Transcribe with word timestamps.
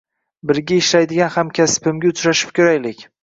Birga 0.51 0.77
ishlaydigan 0.77 1.31
hamkasbimga 1.35 2.11
uchrashib 2.13 2.57
ko`raylik 2.61 3.05